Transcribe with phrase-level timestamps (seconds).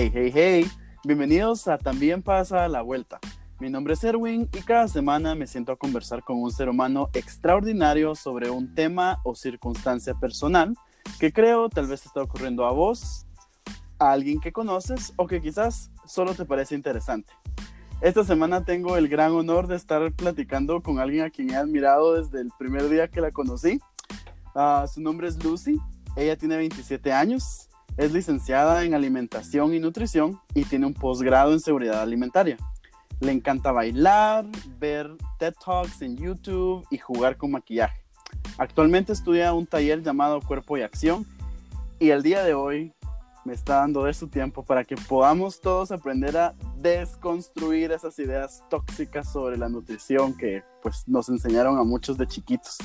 [0.00, 0.66] Hey, hey, hey,
[1.04, 3.18] bienvenidos a También pasa la vuelta.
[3.58, 7.10] Mi nombre es Erwin y cada semana me siento a conversar con un ser humano
[7.12, 10.74] extraordinario sobre un tema o circunstancia personal
[11.18, 13.26] que creo tal vez está ocurriendo a vos,
[13.98, 17.34] a alguien que conoces o que quizás solo te parece interesante.
[18.00, 22.14] Esta semana tengo el gran honor de estar platicando con alguien a quien he admirado
[22.14, 23.78] desde el primer día que la conocí.
[24.54, 25.78] Ah, su nombre es Lucy,
[26.16, 27.68] ella tiene 27 años,
[28.00, 32.56] es licenciada en alimentación y nutrición y tiene un posgrado en seguridad alimentaria.
[33.20, 34.46] Le encanta bailar,
[34.78, 38.02] ver TED Talks en YouTube y jugar con maquillaje.
[38.56, 41.26] Actualmente estudia un taller llamado Cuerpo y Acción
[41.98, 42.94] y el día de hoy
[43.44, 48.64] me está dando de su tiempo para que podamos todos aprender a desconstruir esas ideas
[48.70, 52.78] tóxicas sobre la nutrición que pues nos enseñaron a muchos de chiquitos.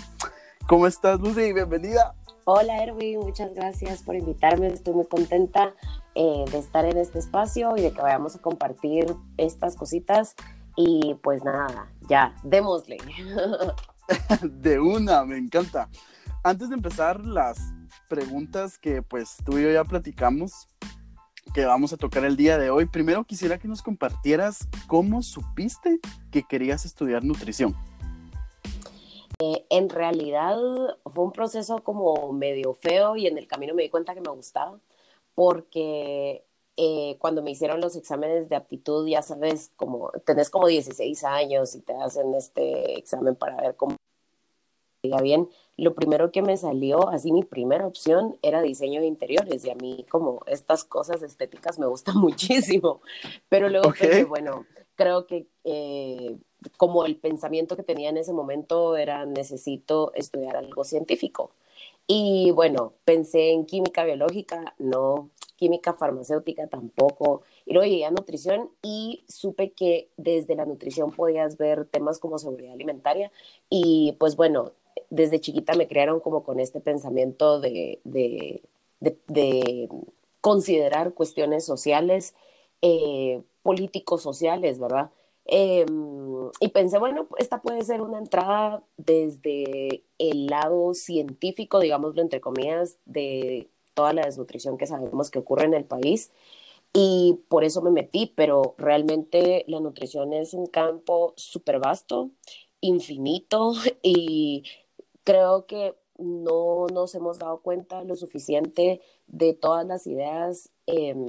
[0.67, 1.53] ¿Cómo estás, Lucy?
[1.53, 2.13] Bienvenida.
[2.47, 3.21] Hola, Erwin.
[3.21, 4.67] Muchas gracias por invitarme.
[4.67, 5.73] Estoy muy contenta
[6.13, 10.35] eh, de estar en este espacio y de que vayamos a compartir estas cositas.
[10.75, 12.97] Y pues nada, ya, démosle.
[14.43, 15.89] de una, me encanta.
[16.43, 17.57] Antes de empezar las
[18.07, 20.67] preguntas que pues tú y yo ya platicamos,
[21.51, 25.99] que vamos a tocar el día de hoy, primero quisiera que nos compartieras cómo supiste
[26.29, 27.75] que querías estudiar nutrición.
[29.39, 30.57] Eh, en realidad
[31.05, 34.29] fue un proceso como medio feo y en el camino me di cuenta que me
[34.29, 34.79] gustaba
[35.35, 36.45] porque
[36.77, 41.75] eh, cuando me hicieron los exámenes de aptitud, ya sabes, como tenés como 16 años
[41.75, 43.95] y te hacen este examen para ver cómo
[45.03, 49.63] diga bien, lo primero que me salió, así mi primera opción era diseño de interiores
[49.65, 53.01] y a mí como estas cosas estéticas me gustan muchísimo,
[53.49, 56.37] pero luego pensé, bueno, creo que eh,
[56.77, 61.51] como el pensamiento que tenía en ese momento era necesito estudiar algo científico.
[62.07, 67.41] Y bueno, pensé en química biológica, no, química farmacéutica tampoco.
[67.65, 72.37] Y luego llegué a nutrición y supe que desde la nutrición podías ver temas como
[72.37, 73.31] seguridad alimentaria.
[73.69, 74.73] Y pues bueno,
[75.09, 78.61] desde chiquita me crearon como con este pensamiento de, de,
[78.99, 79.89] de,
[80.41, 82.35] considerar cuestiones sociales,
[82.81, 85.09] eh, políticos sociales, ¿verdad?
[85.45, 92.41] Em, y pensé, bueno, esta puede ser una entrada desde el lado científico, digámoslo entre
[92.41, 96.31] comillas, de toda la desnutrición que sabemos que ocurre en el país.
[96.93, 102.31] Y por eso me metí, pero realmente la nutrición es un campo súper vasto,
[102.81, 104.63] infinito, y
[105.23, 111.25] creo que no nos hemos dado cuenta lo suficiente de todas las ideas em,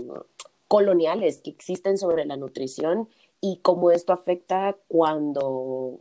[0.68, 3.08] coloniales que existen sobre la nutrición
[3.40, 6.00] y cómo esto afecta cuando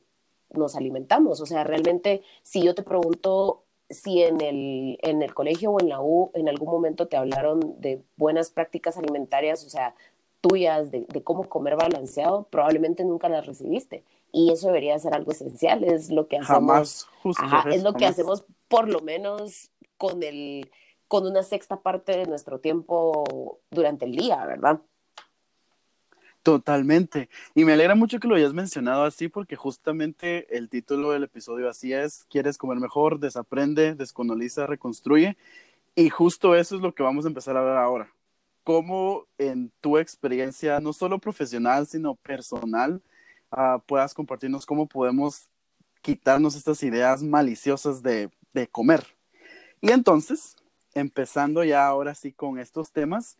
[0.52, 1.42] nos alimentamos.
[1.42, 5.90] O sea, realmente, si yo te pregunto si en el, en el colegio o en
[5.90, 9.96] la U en algún momento te hablaron de buenas prácticas alimentarias, o sea,
[10.42, 14.04] tuyas, de, cómo comer balanceado, probablemente nunca las recibiste.
[14.32, 17.08] Y eso debería ser algo esencial, es lo que hacemos.
[17.72, 20.70] es lo que hacemos por lo menos con, el,
[21.08, 24.82] con una sexta parte de nuestro tiempo durante el día, ¿verdad?
[26.46, 27.28] Totalmente.
[27.56, 31.68] Y me alegra mucho que lo hayas mencionado así porque justamente el título del episodio
[31.68, 35.38] así es, quieres comer mejor, desaprende, descoloniza, reconstruye.
[35.96, 38.14] Y justo eso es lo que vamos a empezar a ver ahora.
[38.64, 43.02] Cómo en tu experiencia, no solo profesional, sino personal,
[43.52, 45.48] uh, puedas compartirnos cómo podemos
[46.04, 49.04] quitarnos estas ideas maliciosas de, de comer.
[49.82, 50.56] Y entonces,
[50.94, 53.36] empezando ya ahora sí con estos temas,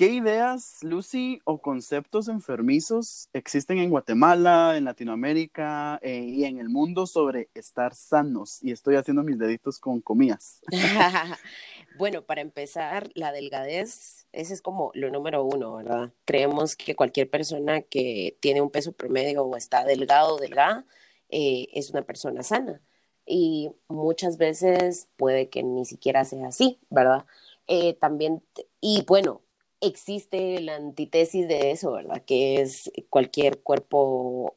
[0.00, 6.70] ¿Qué ideas, Lucy, o conceptos enfermizos existen en Guatemala, en Latinoamérica eh, y en el
[6.70, 8.64] mundo sobre estar sanos?
[8.64, 10.62] Y estoy haciendo mis deditos con comillas.
[11.98, 16.14] bueno, para empezar, la delgadez, ese es como lo número uno, ¿verdad?
[16.24, 20.86] Creemos que cualquier persona que tiene un peso promedio o está delgado o delgada
[21.28, 22.80] eh, es una persona sana.
[23.26, 27.26] Y muchas veces puede que ni siquiera sea así, ¿verdad?
[27.66, 28.42] Eh, también,
[28.80, 29.42] y bueno,
[29.80, 32.22] existe la antítesis de eso, ¿verdad?
[32.24, 34.56] Que es cualquier cuerpo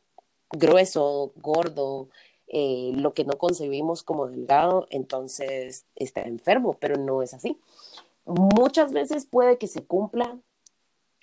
[0.52, 2.10] grueso, gordo,
[2.48, 7.60] eh, lo que no concebimos como delgado, entonces está enfermo, pero no es así.
[8.26, 10.38] Muchas veces puede que se cumpla,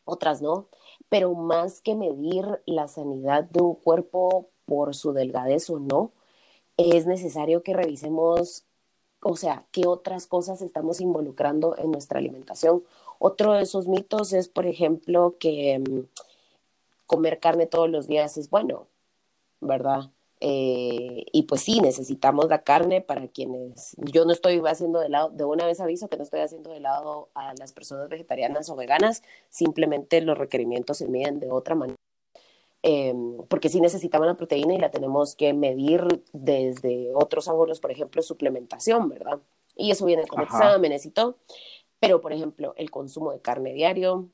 [0.05, 0.69] otras no,
[1.09, 6.13] pero más que medir la sanidad de un cuerpo por su delgadez o no,
[6.77, 8.65] es necesario que revisemos,
[9.23, 12.85] o sea, qué otras cosas estamos involucrando en nuestra alimentación
[13.21, 16.07] otro de esos mitos es, por ejemplo, que mm,
[17.07, 18.87] comer carne todos los días es bueno,
[19.61, 20.11] ¿verdad?
[20.41, 25.29] Eh, y pues sí, necesitamos la carne para quienes, yo no estoy haciendo de lado,
[25.29, 28.77] de una vez aviso que no estoy haciendo de lado a las personas vegetarianas o
[28.77, 31.99] veganas, simplemente los requerimientos se miden de otra manera.
[32.83, 37.91] Em, porque sí necesitamos la proteína y la tenemos que medir desde otros ángulos, por
[37.91, 39.41] ejemplo, suplementación, ¿verdad?
[39.77, 41.37] Y eso viene con exámenes y todo.
[42.01, 44.29] Pero, por ejemplo, el consumo de carne diario,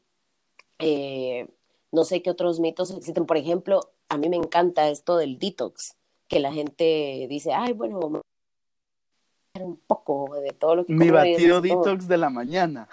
[0.78, 1.48] eh,
[1.92, 3.26] no sé qué otros mitos existen.
[3.26, 5.96] Por ejemplo, a mí me encanta esto del detox,
[6.28, 8.22] que la gente dice, ay, bueno,
[9.60, 10.92] un poco de todo lo que...
[10.92, 12.88] Mi batido detox de la mañana.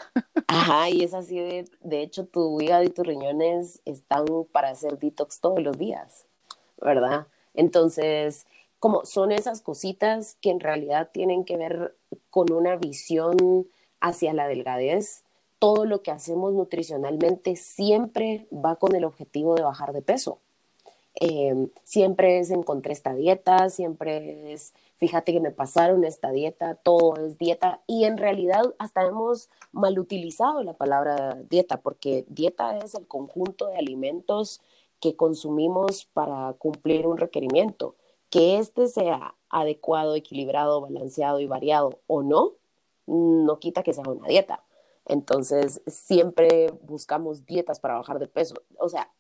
[0.48, 4.98] Ajá, y es así de, de hecho, tu hígado y tus riñones están para hacer
[4.98, 6.26] detox todos los días,
[6.82, 7.28] ¿verdad?
[7.54, 8.48] Entonces,
[8.80, 11.96] como son esas cositas que en realidad tienen que ver
[12.30, 13.68] con una visión
[14.04, 15.24] hacia la delgadez,
[15.60, 20.40] todo lo que hacemos nutricionalmente siempre va con el objetivo de bajar de peso.
[21.16, 27.16] Em, siempre es encontré esta dieta, siempre es fíjate que me pasaron esta dieta, todo
[27.26, 32.96] es dieta y en realidad hasta hemos mal utilizado la palabra dieta porque dieta es
[32.96, 34.62] el conjunto de alimentos
[35.00, 37.96] que consumimos para cumplir un requerimiento.
[38.30, 42.54] Que este sea adecuado, equilibrado, balanceado y variado o no,
[43.06, 44.64] no quita que sea una dieta.
[45.06, 48.56] Entonces, siempre buscamos dietas para bajar de peso.
[48.78, 49.12] O sea,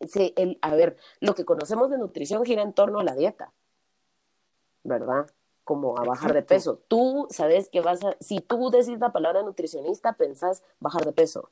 [0.00, 3.52] el, a ver, lo que conocemos de nutrición gira en torno a la dieta,
[4.82, 5.26] ¿verdad?
[5.64, 6.80] Como a bajar de peso.
[6.88, 11.50] Tú sabes que vas a, si tú decís la palabra nutricionista, pensás bajar de peso,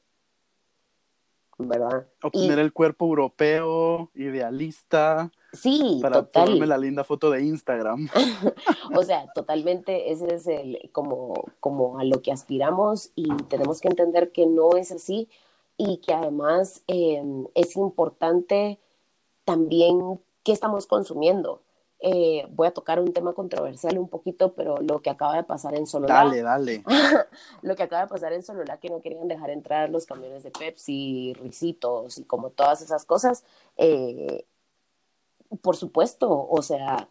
[1.58, 2.06] ¿verdad?
[2.22, 5.30] Obtener el cuerpo europeo, idealista.
[5.52, 6.58] Sí, para total.
[6.68, 8.08] la linda foto de Instagram.
[8.96, 13.88] o sea, totalmente ese es el como, como a lo que aspiramos y tenemos que
[13.88, 15.28] entender que no es así
[15.76, 18.78] y que además em, es importante
[19.44, 21.60] también qué estamos consumiendo.
[22.04, 25.74] Eh, voy a tocar un tema controversial un poquito, pero lo que acaba de pasar
[25.76, 26.14] en Sonora.
[26.14, 26.84] Dale, dale.
[27.62, 30.50] lo que acaba de pasar en Sonora, que no querían dejar entrar los camiones de
[30.50, 33.44] Pepsi, risitos y como todas esas cosas.
[33.76, 34.44] Eh,
[35.60, 37.08] por supuesto, o sea,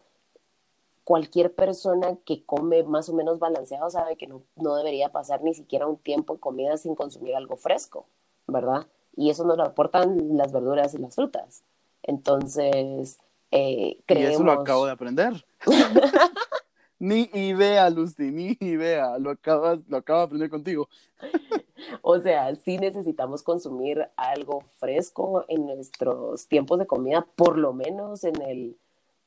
[1.04, 5.54] cualquier persona que come más o menos balanceado sabe que no, no debería pasar ni
[5.54, 8.06] siquiera un tiempo en comida sin consumir algo fresco.
[8.46, 8.86] ¿verdad?
[9.16, 11.62] Y eso nos lo aportan las verduras y las frutas.
[12.02, 13.18] Entonces,
[13.52, 14.30] eh, creemos...
[14.30, 15.44] Y eso lo acabo de aprender.
[16.98, 19.18] ni idea, Lucy, ni idea.
[19.18, 20.88] Lo, acabas, lo acabo de aprender contigo.
[22.02, 28.24] o sea, sí necesitamos consumir algo fresco en nuestros tiempos de comida, por lo menos
[28.24, 28.76] en el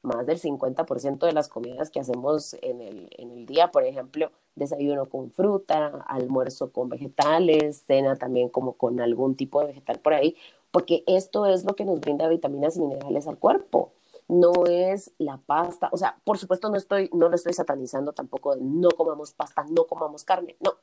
[0.01, 4.31] más del 50% de las comidas que hacemos en el, en el día, por ejemplo,
[4.55, 10.13] desayuno con fruta, almuerzo con vegetales, cena también como con algún tipo de vegetal por
[10.13, 10.35] ahí,
[10.71, 13.91] porque esto es lo que nos brinda vitaminas y minerales al cuerpo.
[14.27, 18.55] No es la pasta, o sea, por supuesto no estoy, no lo estoy satanizando tampoco
[18.55, 20.75] de no comamos pasta, no comamos carne, no.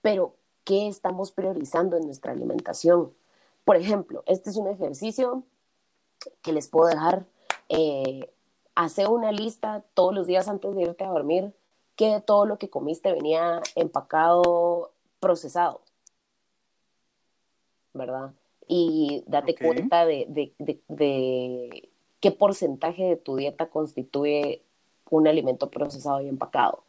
[0.00, 0.34] Pero,
[0.64, 3.12] ¿qué estamos priorizando en nuestra alimentación?
[3.64, 5.42] Por ejemplo, este es un ejercicio
[6.42, 7.26] que les puedo dejar
[7.68, 8.32] eh,
[8.74, 11.52] hace una lista todos los días antes de irte a dormir
[11.96, 15.82] que de todo lo que comiste venía empacado, procesado,
[17.92, 18.32] ¿verdad?
[18.68, 21.88] Y date cuenta de, de, de,
[22.20, 24.62] qué porcentaje de tu dieta constituye
[25.10, 26.82] un alimento procesado y empacado.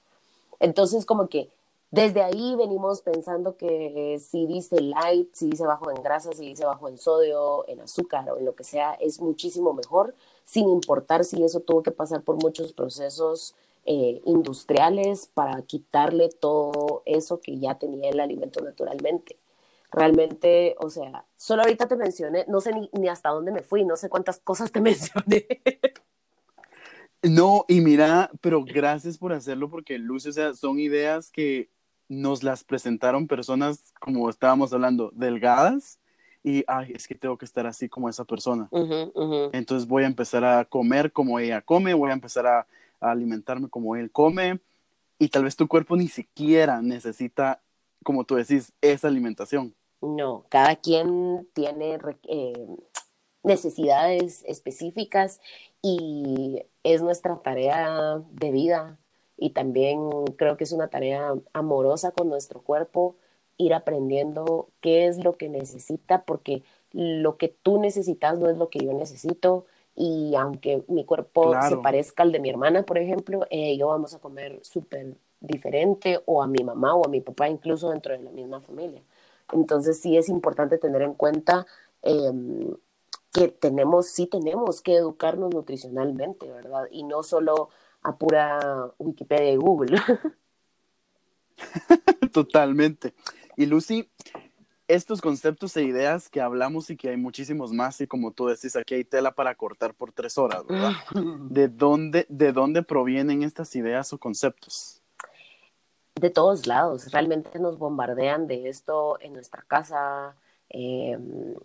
[0.59, 1.49] Entonces, como que
[1.91, 6.65] desde ahí venimos pensando que si dice light, si dice bajo en grasa, si dice
[6.65, 10.13] bajo en sodio, en azúcar o en lo que sea, es muchísimo mejor,
[10.45, 17.01] sin importar si eso tuvo que pasar por muchos procesos eh, industriales para quitarle todo
[17.05, 19.37] eso que ya tenía el alimento naturalmente.
[19.91, 23.95] Realmente, o sea, solo ahorita te mencioné, no sé ni, hasta dónde me fui, no
[23.95, 25.47] sé cuántas cosas te mencioné.
[27.21, 31.69] No, y mira, pero gracias por hacerlo porque Luz, o sea, son ideas que
[32.07, 35.99] nos las presentaron personas, como estábamos hablando, delgadas,
[36.43, 38.69] y ay, es que tengo que estar así como esa persona.
[39.51, 42.67] Entonces voy a empezar a comer como ella come, voy a empezar a,
[43.01, 44.59] alimentarme como él come,
[45.17, 47.61] y tal vez tu cuerpo ni siquiera necesita,
[48.03, 49.73] como tú decís, esa alimentación.
[50.01, 52.67] No, cada quien tiene eh,
[53.43, 55.41] necesidades específicas
[55.81, 58.97] y es nuestra tarea de vida
[59.37, 63.15] y también creo que es una tarea amorosa con nuestro cuerpo
[63.59, 68.69] ir aprendiendo qué es lo que necesita, porque lo que tú necesitas no es lo
[68.69, 69.65] que yo necesito.
[69.95, 74.13] Y aunque mi cuerpo se parezca al de mi hermana, por ejemplo, eh, yo vamos
[74.13, 78.23] a comer súper diferente, o a mi mamá o a mi papá, incluso dentro de
[78.23, 79.01] la misma familia.
[79.51, 81.65] Entonces sí es importante tener en cuenta
[82.01, 82.75] em,
[83.31, 86.87] que tenemos, sí tenemos que educarnos nutricionalmente, ¿verdad?
[86.91, 87.69] Y no solo
[88.01, 90.01] a pura Wikipedia y Google.
[92.33, 93.13] Totalmente.
[93.57, 94.09] Y Lucy,
[94.87, 98.75] estos conceptos e ideas que hablamos y que hay muchísimos más, y como tú decís,
[98.75, 100.93] aquí hay tela para cortar por tres horas, ¿verdad?
[101.49, 104.98] ¿De dónde, de dónde provienen estas ideas o conceptos?
[106.19, 110.35] De todos lados, realmente nos bombardean de esto en nuestra casa,
[110.67, 111.55] em,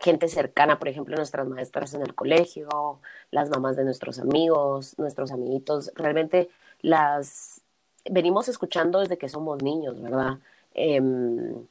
[0.00, 3.00] gente cercana, por ejemplo, nuestras maestras en el colegio,
[3.32, 6.48] las mamás de nuestros amigos, nuestros amiguitos, realmente
[6.82, 7.62] las
[8.08, 10.38] venimos escuchando desde que somos niños, ¿verdad?
[10.74, 11.66] Em,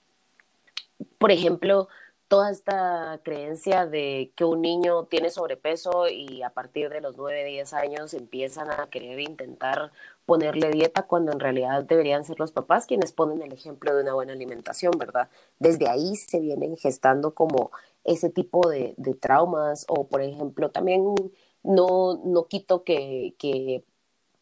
[1.17, 1.87] por ejemplo,
[2.27, 7.45] toda esta creencia de que un niño tiene sobrepeso y a partir de los 9,
[7.45, 9.91] 10 años empiezan a querer intentar
[10.25, 14.13] ponerle dieta cuando en realidad deberían ser los papás quienes ponen el ejemplo de una
[14.13, 15.29] buena alimentación, ¿verdad?
[15.59, 17.71] Desde ahí se vienen gestando como
[18.03, 21.15] ese tipo de, traumas o, por ejemplo, también
[21.63, 23.83] no, no quito que, que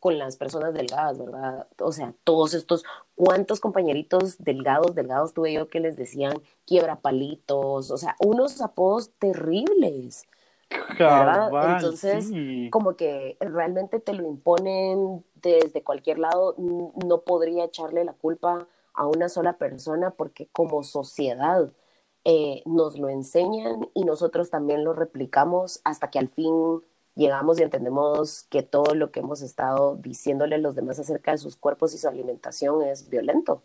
[0.04, 1.66] con las personas delgadas, ¿verdad?
[1.80, 2.84] O sea, todos estos,
[3.16, 6.34] ¿cuántos compañeritos delgados, delgados tuve yo que les decían
[6.66, 7.90] quiebra palitos?
[7.90, 10.28] O sea, unos apodos terribles.
[11.76, 12.32] Entonces,
[12.72, 19.08] como que realmente te lo imponen desde cualquier lado, no podría echarle la culpa a
[19.08, 21.72] una sola persona porque como sociedad
[22.26, 26.82] eh, nos lo enseñan y nosotros también lo replicamos hasta que al fin
[27.16, 31.38] llegamos y entendemos que todo lo que hemos estado diciéndole a los demás acerca de
[31.38, 33.64] sus cuerpos y su alimentación es violento.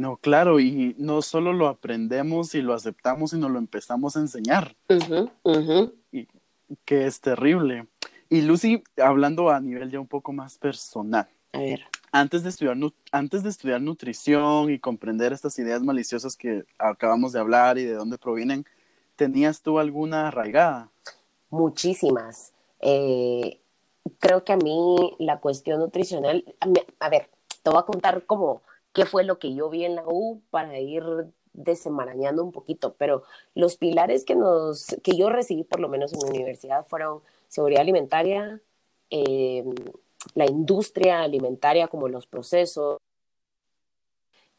[0.00, 4.74] No, claro, y no solo lo aprendemos y lo aceptamos, sino lo empezamos a enseñar.
[6.10, 6.26] Y,
[6.86, 7.86] que es terrible.
[8.30, 11.28] Y Lucy, hablando a nivel ya un poco más personal.
[11.52, 11.82] A ver.
[12.12, 12.78] Antes de, estudiar,
[13.12, 17.92] antes de estudiar nutrición y comprender estas ideas maliciosas que acabamos de hablar y de
[17.92, 18.64] dónde provienen,
[19.16, 20.90] ¿tenías tú alguna arraigada?
[21.50, 22.54] muchísimas.
[22.80, 23.60] Eh,
[24.18, 26.42] creo que a mí la cuestión nutricional,
[27.00, 27.28] a, ver,
[27.62, 30.78] te voy a contar como qué fue lo que yo vi en la U para
[30.78, 31.04] ir
[31.52, 36.20] desemarañando un poquito, pero los pilares que, nos, que yo recibí por lo menos en
[36.20, 38.60] la universidad fueron seguridad alimentaria,
[39.10, 39.64] eh,
[40.34, 42.98] la industria alimentaria como los procesos,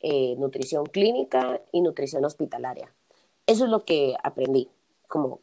[0.02, 2.94] eh, nutrición clínica y nutrición hospitalaria.
[3.46, 4.70] Eso es lo que aprendí,
[5.08, 5.42] como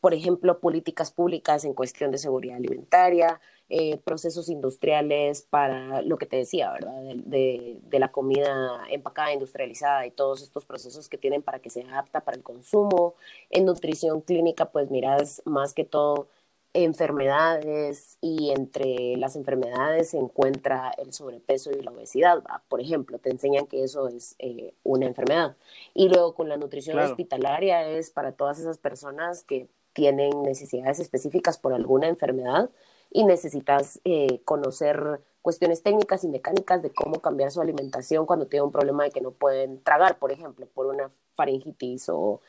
[0.00, 3.40] por ejemplo, políticas públicas en cuestión de seguridad alimentaria,
[3.70, 7.02] eh, procesos industriales para lo que te decía, ¿verdad?
[7.02, 12.20] De, la comida empacada, industrializada y todos estos procesos que tienen para que sea apta
[12.20, 13.14] para el consumo.
[13.50, 16.28] En nutrición clínica, pues miras más que todo
[16.72, 22.42] enfermedades y entre las enfermedades se encuentra el sobrepeso y la obesidad.
[22.68, 25.56] Por ejemplo, te enseñan que eso es eh, una enfermedad.
[25.92, 31.58] Y luego con la nutrición hospitalaria es para todas esas personas que tienen necesidades específicas
[31.58, 32.70] por alguna enfermedad
[33.10, 38.64] y necesitas eh, conocer cuestiones técnicas y mecánicas de cómo cambiar su alimentación cuando tiene
[38.64, 42.40] un problema de que no pueden tragar, por ejemplo, por una faringitis o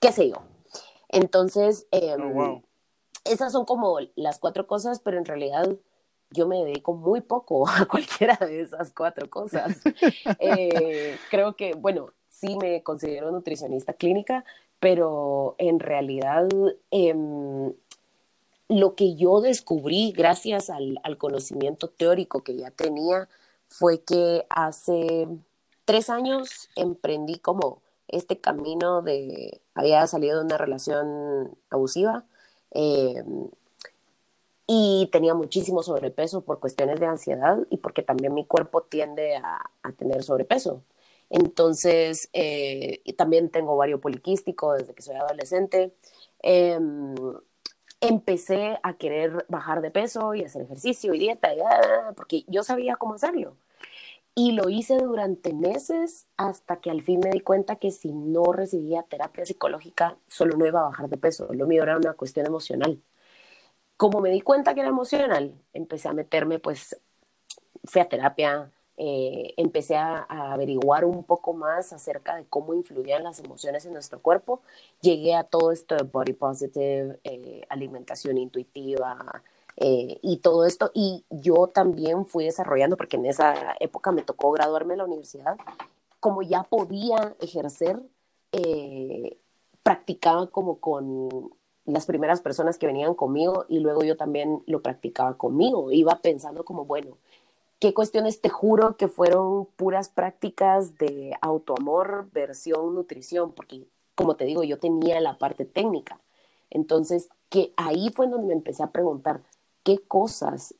[0.00, 0.36] qué sé yo.
[1.08, 2.62] Entonces, em, oh,
[3.24, 5.68] esas son como las cuatro cosas, pero en realidad
[6.30, 9.80] yo me dedico muy poco a cualquiera de esas cuatro cosas.
[10.40, 14.44] Eh, creo que, bueno, sí me considero nutricionista clínica,
[14.80, 16.48] pero en realidad
[16.90, 17.72] em,
[18.68, 23.28] lo que yo descubrí gracias al, conocimiento teórico que ya tenía
[23.68, 25.28] fue que hace
[25.84, 32.24] tres años emprendí como este camino de, había salido de una relación abusiva
[32.70, 33.48] em,
[34.66, 39.92] y tenía muchísimo sobrepeso por cuestiones de ansiedad y porque también mi cuerpo tiende a
[39.98, 40.82] tener sobrepeso.
[41.30, 45.92] Entonces, eh, también tengo ovario poliquístico desde que soy adolescente.
[46.42, 47.14] Em,
[48.08, 51.50] empecé a querer bajar de peso y hacer ejercicio y dieta,
[52.16, 53.56] porque yo sabía cómo hacerlo.
[54.34, 58.52] Y lo hice durante meses hasta que al fin me di cuenta que si no
[58.52, 61.48] recibía terapia psicológica, solo no iba a bajar de peso.
[61.52, 63.00] Lo mío era una cuestión emocional.
[63.96, 67.00] Como me di cuenta que era emocional, empecé a meterme, pues,
[67.84, 73.40] fui a terapia, eh, empecé a, averiguar un poco más acerca de cómo influían las
[73.40, 74.60] emociones en nuestro cuerpo.
[75.00, 79.42] Llegué a todo esto de body positive, eh, alimentación intuitiva
[79.76, 80.90] eh, y todo esto.
[80.94, 85.56] Y yo también fui desarrollando, porque en esa época me tocó graduarme en la universidad,
[86.20, 88.00] como ya podía ejercer,
[89.82, 91.50] practicaba como con
[91.86, 95.90] las primeras personas que venían conmigo y luego yo también lo practicaba conmigo.
[95.90, 97.18] Iba pensando como, bueno,
[97.78, 104.44] qué cuestiones te juro que fueron puras prácticas de autoamor versión nutrición, porque como te
[104.44, 106.20] digo, yo tenía la parte técnica.
[106.70, 109.42] Entonces, que ahí fue donde me empecé a preguntar,
[109.82, 110.74] ¿qué cosas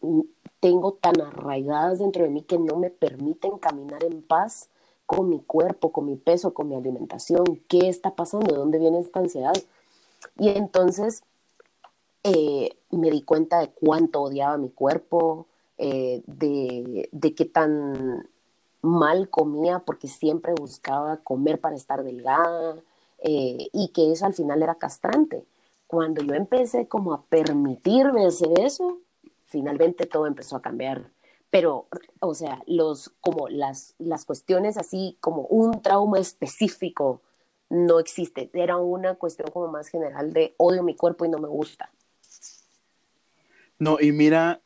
[0.61, 4.71] tengo tan arraigadas dentro de mí que no me permiten caminar en paz
[5.07, 7.45] con mi cuerpo, con mi peso, con mi alimentación?
[7.69, 8.53] ¿Qué está pasando?
[8.53, 9.55] ¿De dónde viene esta ansiedad?
[10.39, 11.23] Y entonces
[12.23, 15.47] eh, me di cuenta de cuánto odiaba mi cuerpo,
[15.79, 18.29] eh, de, de qué tan
[18.85, 22.77] mal comía porque siempre buscaba comer para estar delgada
[23.23, 25.45] eh, y que eso al final era castrante.
[25.87, 28.99] Cuando yo empecé como a permitirme hacer eso,
[29.47, 31.11] finalmente todo empezó a cambiar.
[31.51, 31.87] Pero,
[32.21, 37.23] o sea, los, como las, las cuestiones así como un trauma específico
[37.71, 38.51] no existe.
[38.53, 41.91] Era una cuestión como más general de odio mi cuerpo y no me gusta.
[43.79, 44.61] No, y mira,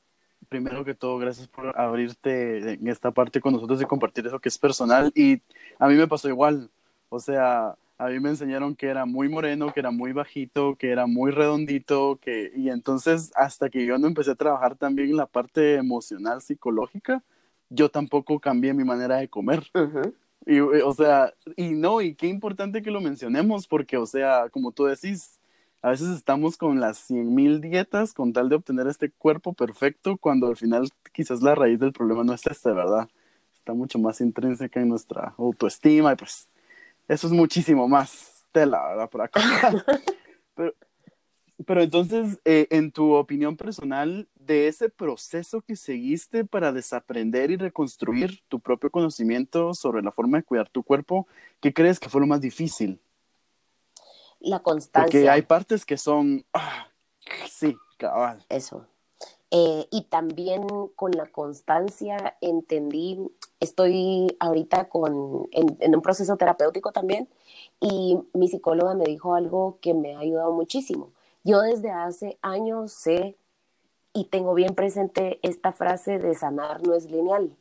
[0.48, 4.48] primero que todo, gracias por abrirte en esta parte con nosotros y compartir eso que
[4.48, 5.12] es personal.
[5.14, 5.40] Y
[5.78, 6.70] a mí me pasó igual.
[7.08, 10.90] O sea, a mí me enseñaron que era muy moreno, que era muy bajito, que
[10.90, 12.52] era muy redondito, que...
[12.54, 17.22] y entonces hasta que yo no empecé a trabajar también la parte emocional, psicológica,
[17.70, 19.64] yo tampoco cambié mi manera de comer.
[20.46, 24.72] y, o sea, y no, y qué importante que lo mencionemos, porque, o sea, como
[24.72, 25.37] tú decís,
[25.82, 30.48] a veces estamos con las 100.000 dietas con tal de obtener este cuerpo perfecto, cuando
[30.48, 33.08] al final quizás la raíz del problema no es esta, ¿verdad?
[33.56, 36.48] Está mucho más intrínseca en nuestra autoestima y pues
[37.06, 39.10] eso es muchísimo más tela, ¿verdad?
[39.10, 39.40] Por acá.
[40.54, 40.74] pero,
[41.64, 47.56] pero entonces, eh, en tu opinión personal, de ese proceso que seguiste para desaprender y
[47.56, 51.28] reconstruir tu propio conocimiento sobre la forma de cuidar tu cuerpo,
[51.60, 53.00] ¿qué crees que fue lo más difícil?
[54.40, 55.04] La constancia.
[55.04, 56.88] Porque hay partes que son, ah,
[57.48, 58.44] sí, cabal.
[58.48, 58.86] Eso.
[59.50, 63.18] Eh, y también con la constancia entendí,
[63.60, 67.28] estoy ahorita con, en, un proceso terapéutico también
[67.80, 71.12] y mi psicóloga me dijo algo que me ha ayudado muchísimo.
[71.44, 73.36] Yo desde hace años sé
[74.12, 77.56] y tengo bien presente esta frase de sanar no es lineal.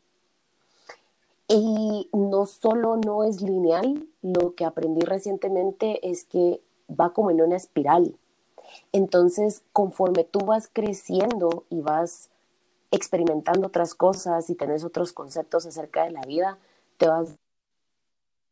[1.47, 7.41] Y no solo no es lineal, lo que aprendí recientemente es que va como en
[7.41, 8.15] una espiral.
[8.91, 12.29] Entonces, conforme tú vas creciendo y vas
[12.91, 16.57] experimentando otras cosas y tenés otros conceptos acerca de la vida,
[16.97, 17.35] te vas,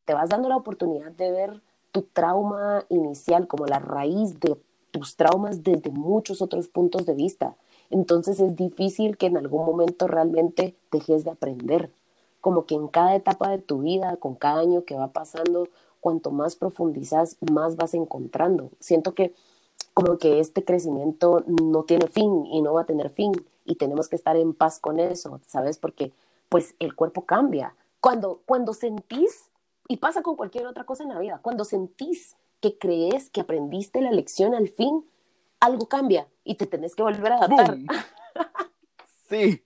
[0.06, 4.58] te vas dando la oportunidad de ver tu trauma inicial como la raíz de
[4.92, 7.56] tus traumas desde muchos otros puntos de vista.
[7.90, 11.92] Entonces es difícil que en algún momento realmente dejes de aprender.
[12.42, 15.68] Como que en cada etapa de tu vida, con cada año que va pasando,
[16.06, 18.70] cuanto más profundizas, más vas encontrando.
[18.80, 19.34] Siento que
[19.96, 23.32] como que este crecimiento no tiene fin y no va a tener fin
[23.66, 25.80] y tenemos que estar en paz con eso, ¿sabes?
[25.80, 26.12] Porque
[26.48, 27.74] pues el cuerpo cambia.
[28.02, 29.50] Cuando, cuando sentís,
[29.88, 34.00] y pasa con cualquier otra cosa en la vida, cuando sentís que crees que aprendiste
[34.00, 35.04] la lección al fin,
[35.60, 37.80] algo cambia y te tenés que volver a adaptar.
[39.28, 39.64] Sí,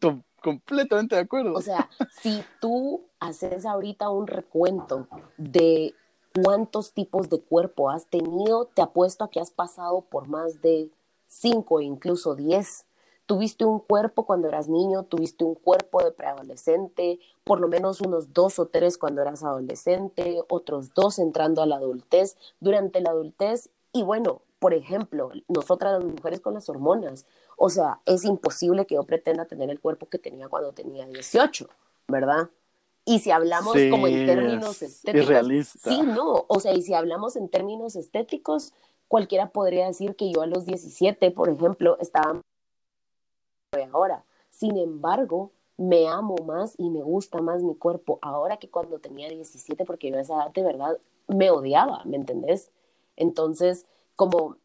[0.46, 1.54] completamente de acuerdo.
[1.54, 1.90] O sea,
[2.22, 5.92] si tú haces ahorita un recuento de
[6.40, 10.88] cuántos tipos de cuerpo has tenido, te apuesto a que has pasado por más de
[11.26, 12.86] cinco, incluso diez.
[13.26, 18.32] Tuviste un cuerpo cuando eras niño, tuviste un cuerpo de preadolescente, por lo menos unos
[18.32, 23.70] dos o tres cuando eras adolescente, otros dos entrando a la adultez, durante la adultez.
[23.92, 28.94] Y bueno, por ejemplo, nosotras las mujeres con las hormonas, o sea, es imposible que
[28.94, 31.68] yo pretenda tener el cuerpo que tenía cuando tenía 18,
[32.08, 32.50] ¿verdad?
[33.04, 35.68] Y si hablamos como en términos estéticos.
[35.80, 36.44] Sí, no.
[36.48, 38.72] O sea, y si hablamos en términos estéticos,
[39.08, 42.40] cualquiera podría decir que yo a los 17, por ejemplo, estaba
[43.92, 44.24] ahora.
[44.50, 49.28] Sin embargo, me amo más y me gusta más mi cuerpo ahora que cuando tenía
[49.28, 52.70] 17, porque yo a esa edad de verdad me odiaba, ¿me entendés?
[53.16, 54.56] Entonces, como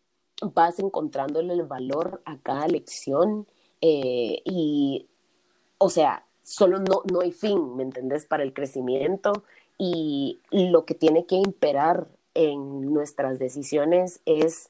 [0.42, 3.48] vas encontrándole el valor a cada lección
[3.82, 5.08] eh, y,
[5.78, 8.26] o sea, solo no, no hay fin, ¿me entendés?
[8.26, 9.44] Para el crecimiento
[9.78, 14.70] y lo que tiene que imperar en nuestras decisiones es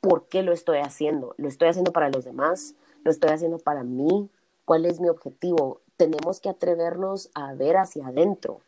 [0.00, 1.34] por qué lo estoy haciendo.
[1.36, 2.74] ¿Lo estoy haciendo para los demás?
[3.04, 4.28] ¿Lo estoy haciendo para mí?
[4.64, 5.80] ¿Cuál es mi objetivo?
[5.96, 8.60] Tenemos que atrevernos a ver hacia adentro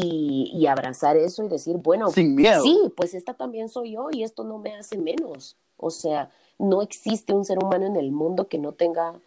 [0.00, 2.62] y, abrazar eso y decir, bueno, Sin miedo.
[2.62, 5.56] sí, pues esta también soy yo y esto no me hace menos.
[5.76, 9.20] O sea, no existe un ser humano en el mundo que no tenga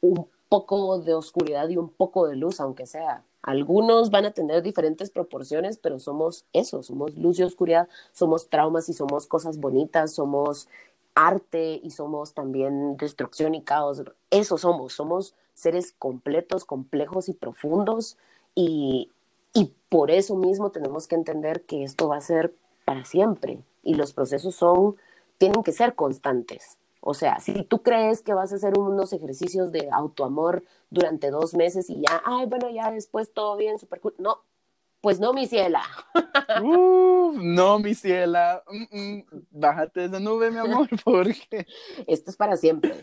[0.00, 3.24] un poco de oscuridad y un poco de luz, aunque sea.
[3.42, 8.88] Algunos van a tener diferentes proporciones, pero somos eso, somos luz y oscuridad, somos traumas
[8.88, 10.68] y somos cosas bonitas, somos
[11.14, 14.02] arte y somos también destrucción y caos.
[14.30, 18.16] Eso somos, somos seres completos, complejos y profundos
[18.56, 19.10] y,
[19.56, 23.94] Y por eso mismo tenemos que entender que esto va a ser para siempre y
[23.94, 24.96] los procesos son,
[25.38, 26.76] tienen que ser constantes.
[27.00, 31.54] O sea, si tú crees que vas a hacer unos ejercicios de autoamor durante dos
[31.54, 34.14] meses y ya, ay, bueno, ya después todo bien, súper cool.
[34.18, 34.42] No,
[35.00, 35.82] pues no, mi ciela.
[36.62, 38.62] no, mi ciela.
[39.52, 41.66] Bájate de esa nube, mi amor, porque...
[42.06, 43.02] Esto es para siempre.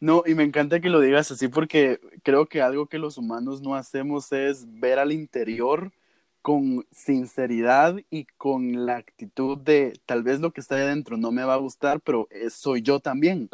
[0.00, 3.60] No, y me encanta que lo digas así porque creo que algo que los humanos
[3.62, 5.92] no hacemos es ver al interior
[6.40, 11.32] con sinceridad y con la actitud de tal vez lo que está ahí adentro no
[11.32, 13.50] me va a gustar, pero soy yo también.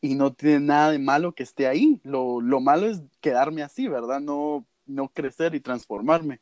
[0.00, 2.00] Y no tiene nada de malo que esté ahí.
[2.04, 4.20] Lo, lo, malo es quedarme así, ¿verdad?
[4.20, 6.40] No, no crecer y transformarme.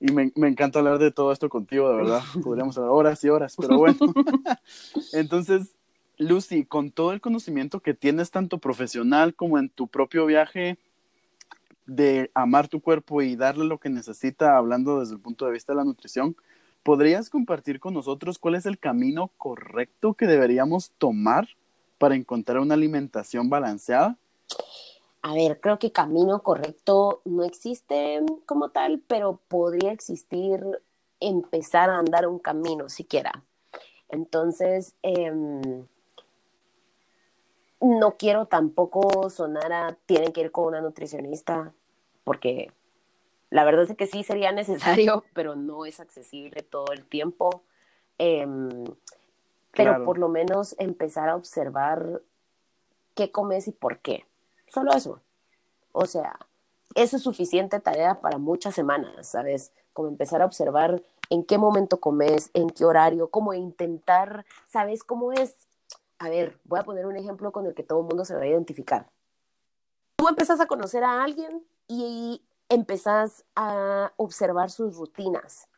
[0.00, 2.20] Y me, me encanta hablar de todo esto contigo, de verdad.
[2.42, 3.96] Podríamos hablar horas y horas, pero bueno.
[5.12, 5.74] Entonces,
[6.18, 10.78] Lucy, con todo el conocimiento que tienes tanto profesional como en tu propio viaje
[11.86, 15.72] de amar tu cuerpo y darle lo que necesita, hablando desde el punto de vista
[15.72, 16.36] de la nutrición,
[16.82, 21.48] ¿podrías compartir con nosotros cuál es el camino correcto que deberíamos tomar
[21.98, 24.16] para encontrar una alimentación balanceada?
[25.22, 30.62] A ver, creo que camino correcto no existe como tal, pero podría existir
[31.18, 33.42] empezar a andar un camino siquiera.
[34.10, 35.86] Entonces, em,
[37.84, 41.72] no quiero tampoco sonar a tienen que ir con una nutricionista,
[42.24, 42.72] porque
[43.50, 47.62] la verdad es que sí sería necesario, pero no es accesible todo el tiempo.
[48.18, 48.84] Em,
[49.72, 52.22] pero por lo menos empezar a observar
[53.14, 54.24] qué comes y por qué.
[54.66, 55.20] Solo eso.
[55.92, 56.38] O sea,
[56.94, 59.72] eso es suficiente tarea para muchas semanas, ¿sabes?
[59.92, 65.32] Como empezar a observar en qué momento comes, en qué horario, cómo intentar, ¿sabes cómo
[65.32, 65.63] es?
[66.18, 68.42] A ver, voy a poner un ejemplo con el que todo el mundo se va
[68.42, 69.10] a identificar.
[70.16, 75.68] Tú empezás a conocer a alguien y empezás a observar sus rutinas.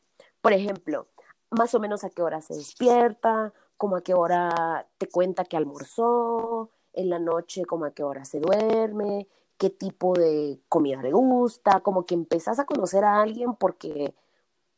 [0.40, 1.08] Por ejemplo,
[1.50, 5.56] más o menos a qué hora se despierta, como a qué hora te cuenta que
[5.56, 11.12] almorzó, en la noche como a qué hora se duerme, qué tipo de comida le
[11.12, 14.14] gusta, como que empezás a conocer a alguien porque,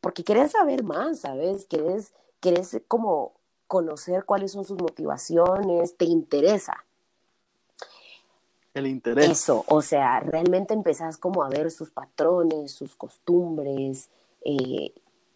[0.01, 1.65] porque quieres saber más, ¿sabes?
[1.65, 3.38] Quieres, quieres como
[3.69, 6.85] conocer cuáles son sus motivaciones, te interesa.
[8.73, 9.29] El interés.
[9.29, 14.09] Eso, o sea, realmente empezás como a ver sus patrones, sus costumbres,
[14.43, 14.91] eh,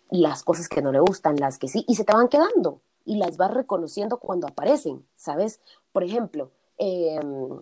[0.09, 3.17] las cosas que no le gustan, las que sí, y se te van quedando y
[3.17, 5.59] las vas reconociendo cuando aparecen, ¿sabes?
[5.91, 7.61] Por ejemplo, em,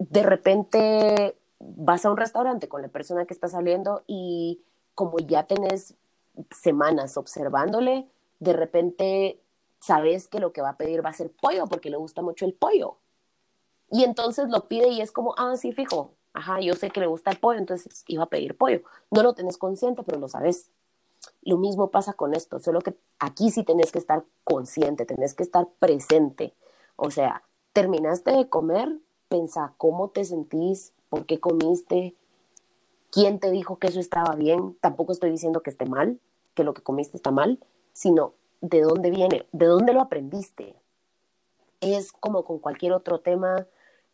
[0.00, 4.62] de repente vas a un restaurante con la persona que está saliendo y
[4.96, 5.94] como ya tenés
[6.50, 8.08] semanas observándole,
[8.40, 9.41] de repente
[9.82, 12.46] sabes que lo que va a pedir va a ser pollo porque le gusta mucho
[12.46, 12.98] el pollo.
[13.90, 17.06] Y entonces lo pide y es como, ah, sí, fijo, ajá, yo sé que le
[17.06, 18.82] gusta el pollo, entonces iba a pedir pollo.
[19.10, 20.70] No lo tenés consciente, pero lo sabes.
[21.42, 25.42] Lo mismo pasa con esto, solo que aquí sí tenés que estar consciente, tenés que
[25.42, 26.54] estar presente.
[26.96, 27.42] O sea,
[27.72, 32.14] terminaste de comer, pensa cómo te sentís, por qué comiste,
[33.10, 34.76] quién te dijo que eso estaba bien.
[34.80, 36.20] Tampoco estoy diciendo que esté mal,
[36.54, 37.58] que lo que comiste está mal,
[37.92, 40.74] sino de dónde viene, de dónde lo aprendiste.
[41.82, 43.66] Es como con cualquier otro tema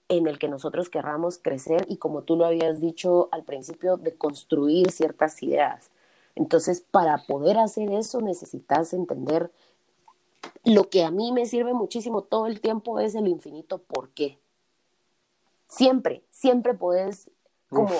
[0.08, 4.16] en el que nosotros querramos crecer y como tú lo habías dicho al principio, de
[4.16, 5.90] construir ciertas ideas.
[6.34, 9.50] Entonces, para poder hacer eso necesitas entender
[10.64, 14.38] lo que a mí me sirve muchísimo todo el tiempo es el infinito por qué.
[15.68, 17.30] Siempre, siempre puedes,
[17.68, 17.94] como,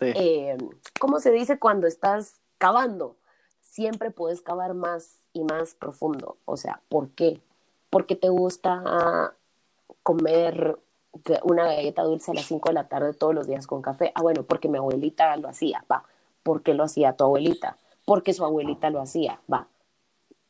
[0.00, 0.56] eh,
[0.98, 3.16] ¿cómo se dice cuando estás cavando?
[3.70, 6.36] Siempre puedes cavar más y más profundo.
[6.44, 7.40] O sea, ¿por qué?
[7.90, 9.34] Porque te gusta
[10.02, 10.78] comer
[11.42, 14.12] una galleta dulce a las 5 de la tarde todos los días con café.
[14.14, 16.04] Ah, bueno, porque mi abuelita lo hacía, va.
[16.42, 17.76] ¿Por qué lo hacía tu abuelita?
[18.04, 19.68] Porque su abuelita lo hacía, va.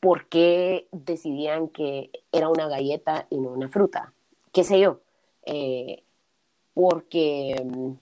[0.00, 4.12] ¿Por qué decidían que era una galleta y no una fruta?
[4.52, 5.00] ¿Qué sé yo?
[5.44, 6.04] Eh,
[6.74, 7.92] porque mm,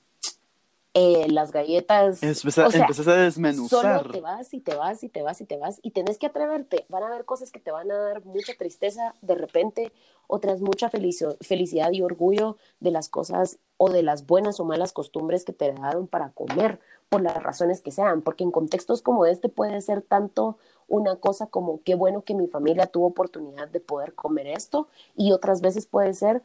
[0.98, 2.22] eh, las galletas.
[2.22, 3.98] Empezás, a desmenuzar.
[3.98, 6.24] Solo te vas y te vas y te vas y te vas y tenés que
[6.24, 6.86] atreverte.
[6.88, 9.92] Van a haber cosas que te van a dar mucha tristeza de repente,
[10.26, 15.44] otras mucha felicidad y orgullo de las cosas o de las buenas o malas costumbres
[15.44, 16.80] que te daron para comer,
[17.10, 18.22] por las razones que sean.
[18.22, 20.56] Porque en contextos como este puede ser tanto
[20.88, 25.32] una cosa como qué bueno que mi familia tuvo oportunidad de poder comer esto y
[25.32, 26.42] otras veces puede ser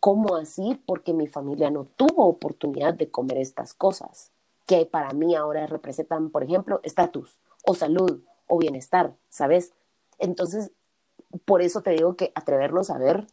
[0.00, 0.80] ¿Cómo así?
[0.86, 4.30] Porque mi familia no tuvo oportunidad de comer estas cosas,
[4.66, 9.72] que para mí ahora representan, por ejemplo, estatus o salud o bienestar, ¿sabes?
[10.18, 10.70] Entonces,
[11.44, 13.26] por eso te digo que atrevernos a ver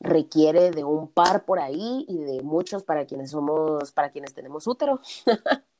[0.00, 4.66] requiere de un par por ahí y de muchos para quienes somos, para quienes tenemos
[4.66, 5.00] útero.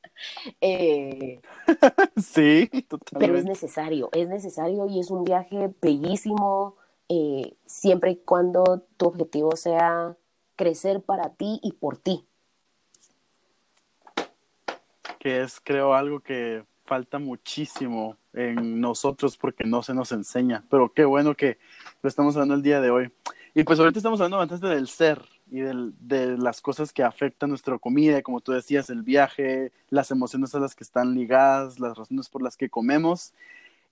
[0.63, 1.43] Eh,
[2.17, 3.19] sí, totalmente.
[3.19, 6.77] Pero es necesario, es necesario y es un viaje bellísimo,
[7.09, 10.17] eh, siempre y cuando tu objetivo sea
[10.57, 12.27] crecer para ti y por ti.
[15.19, 20.93] Que es, creo, algo que falta muchísimo en nosotros porque no se nos enseña, pero
[20.93, 21.59] qué bueno que
[22.03, 23.13] lo estamos hablando el día de hoy.
[23.55, 27.79] Y pues ahorita estamos hablando bastante del ser y de las cosas que afectan nuestra
[27.79, 32.29] comida, como tú decías, el viaje, las emociones a las que están ligadas, las razones
[32.29, 33.33] por las que comemos.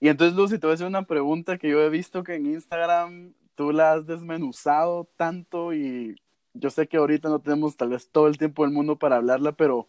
[0.05, 2.45] Y entonces, Lucy, te voy a hacer una pregunta que yo he visto que en
[2.45, 6.21] Instagram tú la has desmenuzado tanto y
[6.53, 9.53] yo sé que ahorita no tenemos tal vez todo el tiempo del mundo para hablarla,
[9.53, 9.87] pero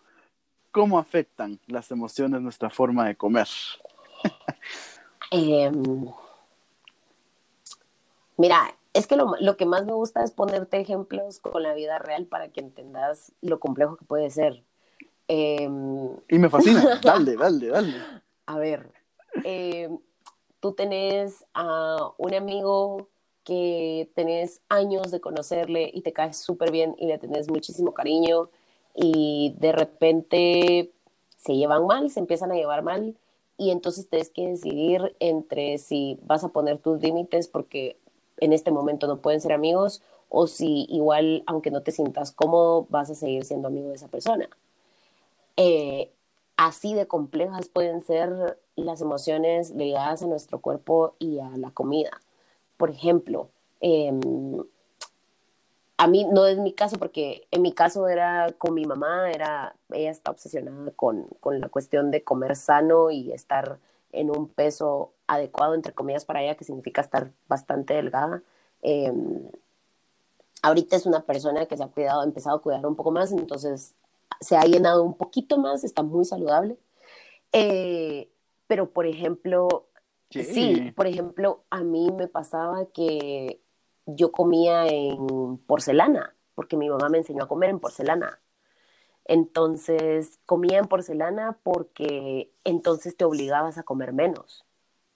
[0.71, 3.49] ¿cómo afectan las emociones nuestra forma de comer?
[5.31, 5.83] Em,
[8.37, 11.99] mira, es que lo, lo, que más me gusta es ponerte ejemplos con la vida
[11.99, 14.63] real para que entendas lo complejo que puede ser.
[15.27, 17.93] Em, y me fascina, dale, dale, dale.
[18.45, 18.93] A ver,
[19.43, 19.99] em,
[20.59, 23.09] tú tenés a un amigo
[23.43, 28.49] que tenés años de conocerle y te caes súper bien y le tenés muchísimo cariño
[28.95, 30.91] y de repente
[31.37, 33.15] se llevan mal, se empiezan a llevar mal
[33.57, 37.99] y entonces tienes que decidir entre si vas a poner tus límites porque
[38.37, 42.87] en este momento no pueden ser amigos o si igual, aunque no te sientas cómodo,
[42.89, 44.49] vas a seguir siendo amigo de esa persona.
[45.55, 46.11] Eh,
[46.57, 52.21] así de complejas pueden ser las emociones ligadas a nuestro cuerpo y a la comida.
[52.77, 54.21] Por ejemplo, em,
[55.97, 59.75] a mí no es mi caso porque en mi caso era con mi mamá, era,
[59.91, 63.79] ella está obsesionada con, con la cuestión de comer sano y estar
[64.11, 68.41] en un peso adecuado, entre comillas, para ella, que significa estar bastante delgada.
[68.81, 69.49] Em,
[70.61, 73.31] ahorita es una persona que se ha cuidado, ha empezado a cuidar un poco más,
[73.31, 73.93] entonces
[74.41, 76.77] se ha llenado un poquito más, está muy saludable.
[77.51, 78.29] Eh,
[78.67, 79.87] pero, por ejemplo,
[80.29, 83.61] sí, por ejemplo, a mí me pasaba que
[84.05, 88.39] yo comía en porcelana, porque mi mamá me enseñó a comer en porcelana.
[89.25, 94.65] Entonces, comía en porcelana porque entonces te obligabas a comer menos,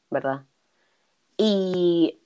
[0.10, 0.46] ¿verdad?
[1.38, 2.20] Y,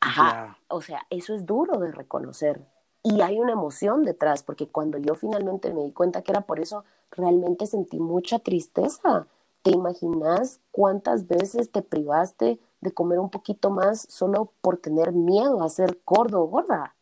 [0.00, 2.60] ajá, o sea, eso es duro de reconocer.
[3.02, 6.58] Y hay una emoción detrás, porque cuando yo finalmente me di cuenta que era por
[6.58, 9.26] eso, realmente sentí mucha tristeza.
[9.66, 15.60] ¿Te imaginas cuántas veces te privaste de comer un poquito más solo por tener miedo
[15.60, 16.94] a ser gordo o gorda?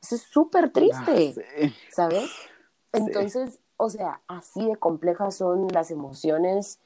[0.00, 1.34] Eso es súper triste,
[1.90, 2.30] ¿sabes?
[2.92, 6.78] Entonces, o sea, así de complejas son las emociones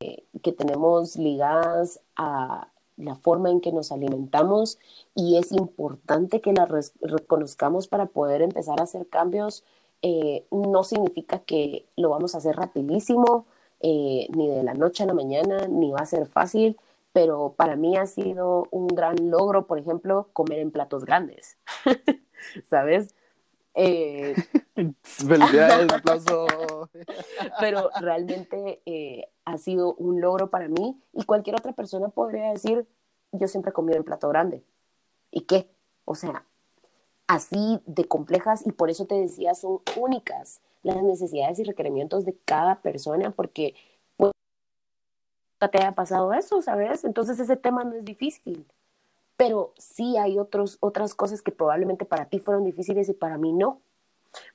[0.00, 4.80] eh, que tenemos ligadas a la forma en que nos alimentamos
[5.14, 9.62] y es importante que las reconozcamos para poder empezar a hacer cambios.
[10.06, 13.46] Eh, no significa que lo vamos a hacer rapidísimo,
[13.80, 16.76] eh, ni de la noche a la mañana, ni va a ser fácil,
[17.14, 21.56] pero para mí ha sido un gran logro, por ejemplo, comer en platos grandes,
[22.68, 23.14] ¿sabes?
[23.72, 24.34] Eh...
[25.02, 26.46] Felicidades, aplauso.
[27.60, 32.86] Pero realmente eh, ha sido un logro para mí y cualquier otra persona podría decir,
[33.32, 34.62] yo siempre he comido en plato grande.
[35.30, 35.70] ¿Y qué?
[36.04, 36.44] O sea,
[37.26, 42.36] así de complejas y por eso te decía, son únicas las necesidades y requerimientos de
[42.44, 43.74] cada persona porque
[44.16, 44.32] pues,
[45.58, 47.04] te haya pasado eso, ¿sabes?
[47.04, 48.66] Entonces ese tema no es difícil
[49.36, 53.52] pero sí hay otros, otras cosas que probablemente para ti fueron difíciles y para mí
[53.52, 53.80] no.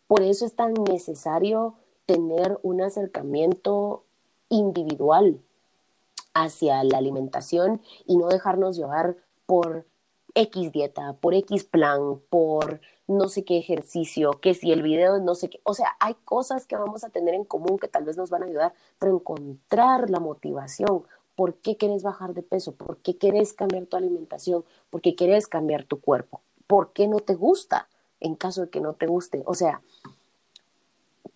[0.08, 4.03] Por eso es tan necesario tener un acercamiento
[4.49, 5.39] individual
[6.34, 9.86] hacia la alimentación y no dejarnos llevar por
[10.35, 15.33] X dieta, por X plan, por no sé qué ejercicio, que si el video no
[15.35, 18.17] sé qué, o sea, hay cosas que vamos a tener en común que tal vez
[18.17, 21.03] nos van a ayudar, pero encontrar la motivación,
[21.35, 25.47] por qué quieres bajar de peso, por qué quieres cambiar tu alimentación, por qué quieres
[25.47, 27.87] cambiar tu cuerpo, por qué no te gusta
[28.19, 29.43] en caso de que no te guste.
[29.45, 29.81] O sea,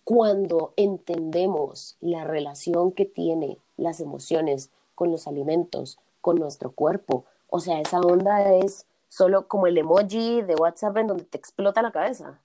[0.04, 7.24] cuando entendemos la relación que tiene las emociones con los alimentos, con nuestro cuerpo,
[7.54, 11.82] o sea, esa onda es solo como el emoji de WhatsApp en donde te explota
[11.82, 12.40] la cabeza.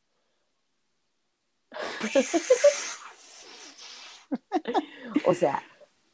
[5.25, 5.63] o sea.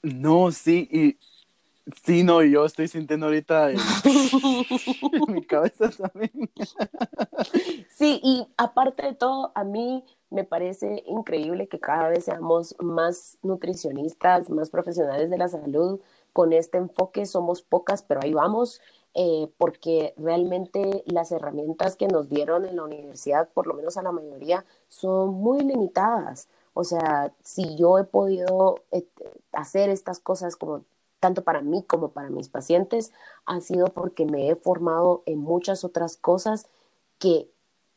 [0.02, 1.20] No, sí, y
[2.04, 3.78] Sí, no, yo estoy sintiendo ahorita en,
[5.28, 6.50] mi cabeza también.
[7.92, 13.38] sí, y aparte de todo, a mí me parece increíble que cada vez seamos más
[13.44, 16.00] nutricionistas, más profesionales de la salud
[16.36, 17.26] con este enfoque.
[17.26, 18.82] Somos pocas, pero ahí vamos.
[19.18, 24.04] eh, porque realmente las herramientas que nos dieron en la universidad, por lo menos a
[24.04, 26.50] la mayoría, son muy limitadas.
[26.74, 29.08] O sea, si yo he podido eh,
[29.54, 30.84] hacer estas cosas como
[31.22, 33.14] tanto para mí como para mis pacientes,
[33.46, 36.68] ha sido porque me he formado en muchas otras cosas
[37.20, 37.50] que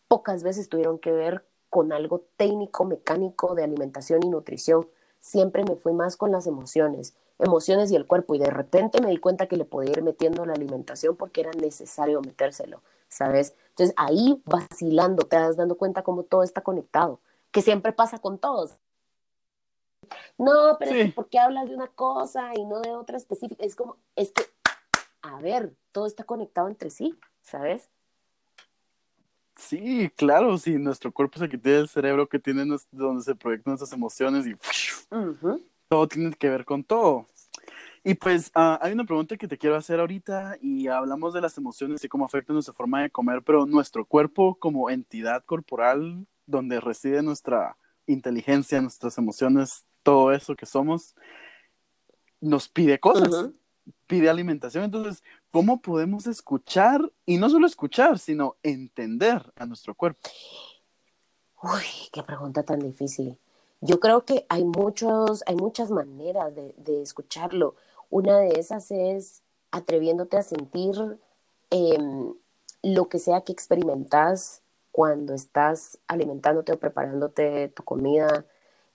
[0.08, 4.88] pocas veces tuvieron que ver con algo técnico, mecánico de alimentación y nutrición.
[5.20, 9.10] Siempre me fui más con las emociones, emociones y el cuerpo, y de repente me
[9.10, 13.54] di cuenta que le podía ir metiendo la alimentación porque era necesario metérselo, ¿sabes?
[13.70, 17.20] Entonces ahí vacilando, te das dando cuenta cómo todo está conectado,
[17.50, 18.76] que siempre pasa con todos.
[20.36, 23.64] No, pero es que ¿por qué hablas de una cosa y no de otra específica?
[23.64, 24.44] Es como, es que,
[25.22, 27.88] a ver, todo está conectado entre sí, ¿sabes?
[29.56, 33.34] Sí, claro, sí, nuestro cuerpo es el que tiene el cerebro que tiene donde se
[33.34, 34.54] proyectan nuestras emociones y
[35.88, 37.26] todo tiene que ver con todo.
[38.04, 41.58] Y pues ah, hay una pregunta que te quiero hacer ahorita y hablamos de las
[41.58, 46.80] emociones y cómo afectan nuestra forma de comer, pero nuestro cuerpo como entidad corporal donde
[46.80, 51.14] reside nuestra inteligencia, nuestras emociones, todo eso que somos,
[52.40, 53.50] nos pide cosas,
[54.06, 54.84] pide alimentación.
[54.84, 60.30] Entonces, ¿cómo podemos escuchar y no solo escuchar, sino entender a nuestro cuerpo?
[61.62, 63.36] Uy, qué pregunta tan difícil.
[63.80, 67.74] Yo creo que hay muchos, hay muchas maneras de, escucharlo.
[68.10, 71.18] Una de esas es atreviéndote a sentir
[71.70, 72.34] em,
[72.82, 78.44] lo que sea que experimentas cuando estás alimentándote o preparándote tu comida,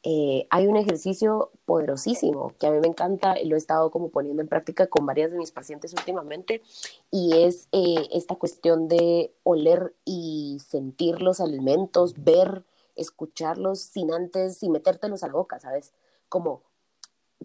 [0.05, 4.09] eh, hay un ejercicio poderosísimo que a mí me encanta y lo he estado como
[4.09, 6.61] poniendo en práctica con varias de mis pacientes últimamente
[7.09, 12.63] y es eh, esta cuestión de oler y sentir los alimentos, ver,
[12.95, 15.93] escucharlos sin antes, sin metértelos a la boca, ¿sabes?
[16.29, 16.61] Como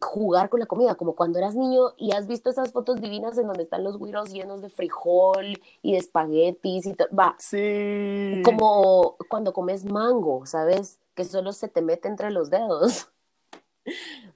[0.00, 3.46] jugar con la comida, como cuando eras niño y has visto esas fotos divinas en
[3.46, 7.34] donde están los güiros llenos de frijol y de espaguetis y todo, va.
[7.38, 8.42] Sí.
[8.44, 10.98] Como cuando comes mango, ¿sabes?
[11.14, 13.08] Que solo se te mete entre los dedos.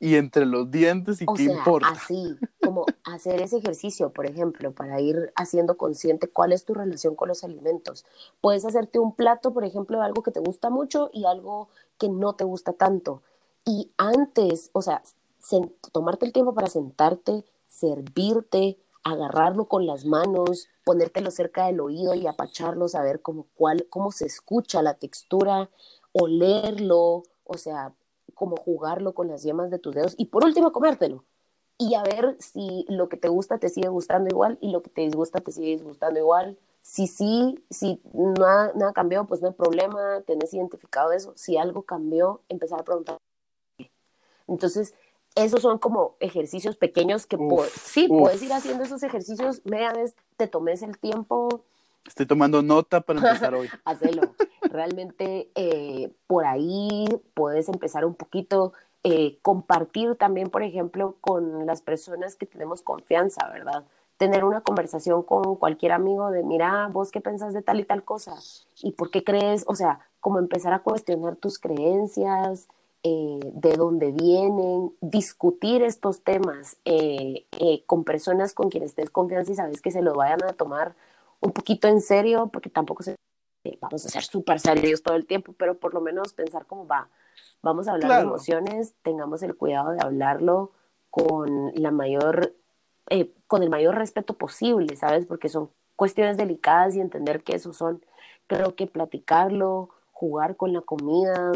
[0.00, 1.90] Y entre los dientes y qué importa.
[1.90, 7.14] Así, como hacer ese ejercicio, por ejemplo, para ir haciendo consciente cuál es tu relación
[7.14, 8.06] con los alimentos.
[8.40, 12.08] Puedes hacerte un plato, por ejemplo, de algo que te gusta mucho y algo que
[12.08, 13.22] no te gusta tanto
[13.64, 15.02] y antes, o sea,
[15.92, 22.26] tomarte el tiempo para sentarte, servirte, agarrarlo con las manos, ponértelo cerca del oído y
[22.26, 25.70] apacharlo, saber cómo, cuál, cómo se escucha la textura,
[26.12, 27.94] olerlo, o sea,
[28.40, 31.24] cómo jugarlo con las yemas de tus dedos y por último comértelo.
[31.76, 34.88] Y a ver si lo que te gusta te sigue gustando igual y lo que
[34.88, 36.58] te disgusta te sigue disgustando igual.
[36.80, 41.34] Si sí, si nada, nada cambió, pues no hay problema, tenés identificado eso.
[41.36, 43.18] Si algo cambió, empezar a preguntar
[44.48, 44.94] entonces,
[45.36, 47.38] esos son como ejercicios pequeños que
[47.76, 51.62] sí, puedes ir haciendo esos ejercicios media vez, te tomes el tiempo.
[52.06, 53.68] Estoy tomando nota para empezar hoy.
[53.84, 54.34] Hacelo.
[54.62, 58.72] Realmente eh, por ahí puedes empezar un poquito,
[59.04, 63.84] eh, compartir también, por ejemplo, con las personas que tenemos confianza, ¿verdad?
[64.16, 68.04] Tener una conversación con cualquier amigo de, mira, vos qué pensás de tal y tal
[68.04, 68.34] cosa
[68.82, 72.68] y por qué crees, o sea, como empezar a cuestionar tus creencias,
[73.02, 79.52] eh, de dónde vienen, discutir estos temas eh, eh, con personas con quienes estés confianza
[79.52, 80.94] y sabes que se lo vayan a tomar
[81.40, 83.16] un poquito en serio, porque tampoco se,
[83.80, 87.08] vamos a ser súper serios todo el tiempo, pero por lo menos pensar cómo va.
[87.62, 90.72] Vamos a hablar de emociones, tengamos el cuidado de hablarlo
[91.10, 92.54] con la mayor,
[93.46, 95.26] con el mayor respeto posible, ¿sabes?
[95.26, 98.04] Porque son cuestiones delicadas y entender que eso son,
[98.46, 101.52] creo que platicarlo, jugar con la comida,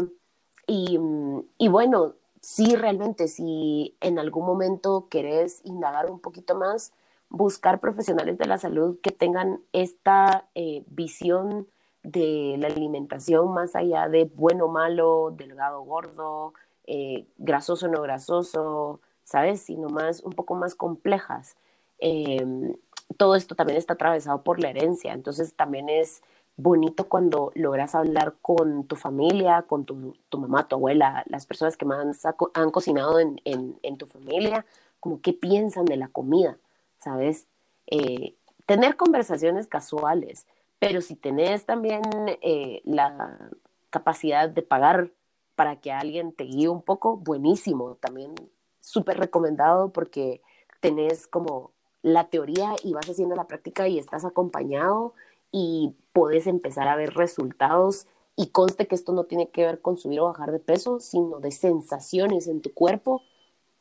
[0.67, 6.93] y, mm, y bueno, sí, realmente, si en algún momento querés indagar un poquito más,
[7.35, 11.67] buscar profesionales de la salud que tengan esta eh, visión
[12.01, 16.53] de la alimentación más allá de bueno, malo, delgado, gordo,
[16.85, 19.59] eh, grasoso, no grasoso, ¿sabes?
[19.61, 21.57] Sino más, un poco más complejas.
[21.99, 22.75] Em,
[23.17, 26.21] todo esto también está atravesado por la herencia, entonces también es
[26.55, 31.85] bonito cuando logras hablar con tu familia, con tu, mamá, tu abuela, las personas que
[31.85, 34.65] más han cocinado en, tu familia,
[35.01, 36.57] como qué piensan de la comida,
[37.05, 37.47] ¿sabes?
[37.85, 38.35] Eh,
[38.65, 40.47] tener conversaciones casuales,
[40.79, 42.01] pero si tenés también
[42.41, 43.51] eh, la
[43.91, 45.11] capacidad de pagar
[45.55, 48.33] para que alguien te guíe un poco, buenísimo, también
[48.81, 50.41] súper recomendado porque
[50.81, 55.13] tenés como la teoría y vas haciendo la práctica y estás acompañado
[55.51, 59.97] y puedes empezar a ver resultados y conste que esto no tiene que ver con
[59.97, 63.21] subir o bajar de peso, sino de sensaciones en tu cuerpo,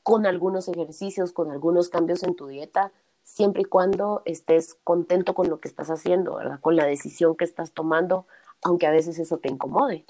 [0.02, 2.92] con algunos ejercicios, con algunos cambios en tu dieta,
[3.24, 6.60] siempre y cuando estés contento con lo que estás haciendo, ¿verdad?
[6.60, 8.26] Con la decisión que estás tomando,
[8.62, 10.04] aunque a veces eso te incomode.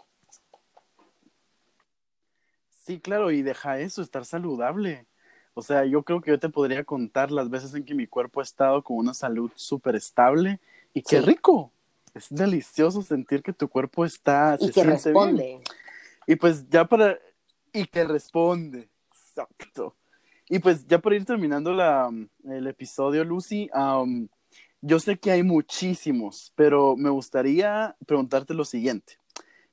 [2.71, 5.07] Sí, claro, y deja eso, estar saludable.
[5.55, 8.41] O sea, yo creo que yo te podría contar las veces en que mi cuerpo
[8.41, 10.61] ha estado con una salud súper estable
[10.93, 11.71] y qué rico.
[12.13, 14.57] Es delicioso sentir que tu cuerpo está...
[14.61, 15.63] Y que responde.
[16.27, 17.19] Y pues ya para...
[17.73, 18.89] Y que responde.
[19.11, 19.95] Exacto.
[20.49, 22.11] Y pues ya para ir terminando la,
[22.45, 23.71] el episodio, Lucy,
[24.83, 29.19] yo sé que hay muchísimos, pero me gustaría preguntarte lo siguiente.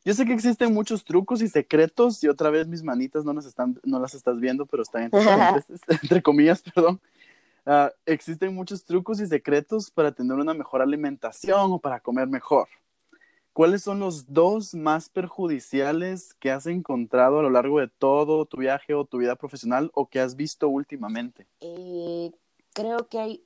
[0.03, 3.45] Yo sé que existen muchos trucos y secretos, y otra vez mis manitas no las,
[3.45, 5.21] están, no las estás viendo, pero están entre,
[6.01, 6.99] entre comillas, perdón.
[7.65, 12.67] Ah, existen muchos trucos y secretos para tener una mejor alimentación o para comer mejor.
[13.53, 18.57] ¿Cuáles son los dos más perjudiciales que has encontrado a lo largo de todo tu
[18.57, 21.47] viaje o tu vida profesional o que has visto últimamente?
[21.59, 22.31] Eh,
[22.71, 23.43] creo que hay,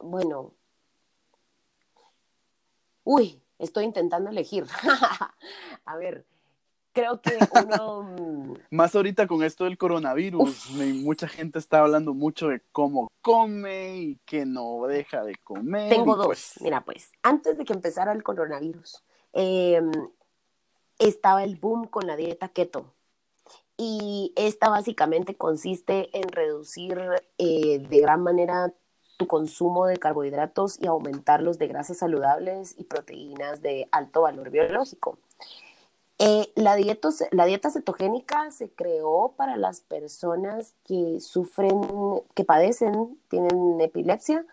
[0.00, 0.54] bueno,
[3.04, 4.66] uy, estoy intentando elegir.
[5.84, 6.26] a ver,
[6.92, 8.02] creo que uno...
[8.02, 10.70] Mm, Más ahorita con esto del coronavirus,
[11.02, 15.90] mucha gente está hablando mucho de cómo come y que no deja de comer.
[15.90, 16.26] Tengo dos.
[16.26, 19.90] Pues Mira, pues, antes de que empezara el coronavirus, em,
[20.98, 22.86] estaba el boom con la dieta keto.
[23.76, 26.98] Y esta básicamente consiste en reducir
[27.38, 28.72] eh, de gran manera
[29.16, 35.18] tu consumo de carbohidratos y aumentarlos de grasas saludables y proteínas de alto valor biológico.
[36.18, 41.80] Eh, la, dieta, la dieta cetogénica se creó para las personas que sufren,
[42.34, 44.46] que padecen, tienen epilepsia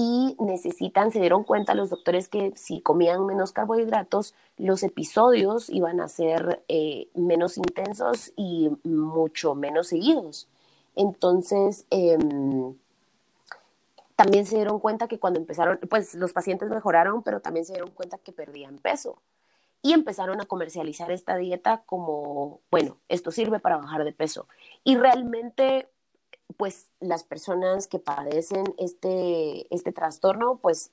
[0.00, 6.00] y necesitan, se dieron cuenta los doctores que si comían menos carbohidratos, los episodios iban
[6.00, 10.46] a ser eh, menos intensos y mucho menos seguidos.
[10.94, 12.76] Entonces, em,
[14.14, 17.90] también se dieron cuenta que cuando empezaron, pues los pacientes mejoraron, pero también se dieron
[17.90, 19.18] cuenta que perdían peso
[19.82, 24.46] y empezaron a comercializar esta dieta como, bueno, esto sirve para bajar de peso.
[24.84, 25.88] Y realmente,
[26.56, 30.90] pues las personas que padecen este, este trastorno, pues